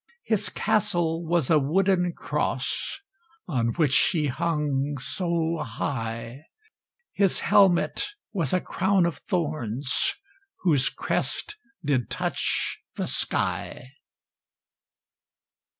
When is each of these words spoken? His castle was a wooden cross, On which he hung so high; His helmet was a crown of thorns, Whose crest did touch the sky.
His 0.23 0.49
castle 0.49 1.23
was 1.23 1.51
a 1.51 1.59
wooden 1.59 2.13
cross, 2.13 3.01
On 3.47 3.67
which 3.75 3.95
he 4.13 4.25
hung 4.25 4.97
so 4.97 5.59
high; 5.61 6.45
His 7.13 7.41
helmet 7.41 8.07
was 8.33 8.51
a 8.51 8.59
crown 8.61 9.05
of 9.05 9.17
thorns, 9.19 10.15
Whose 10.61 10.89
crest 10.89 11.55
did 11.85 12.09
touch 12.09 12.81
the 12.95 13.05
sky. 13.05 13.91